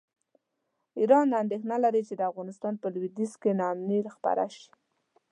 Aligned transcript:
ایران 0.99 1.27
اندېښنه 1.41 1.77
لري 1.83 2.01
چې 2.07 2.13
د 2.17 2.21
افغانستان 2.31 2.73
په 2.81 2.87
لویدیځ 2.93 3.31
کې 3.41 3.51
ناامني 3.59 3.99
خپره 4.15 4.45
شي. 4.55 4.69